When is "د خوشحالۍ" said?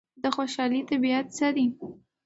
0.23-0.81